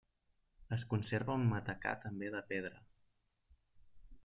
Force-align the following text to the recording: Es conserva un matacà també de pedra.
Es 0.77 0.85
conserva 0.93 1.35
un 1.41 1.45
matacà 1.51 1.93
també 2.07 2.33
de 2.37 2.43
pedra. 2.53 2.83